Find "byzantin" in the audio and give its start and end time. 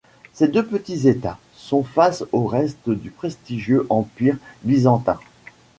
4.63-5.19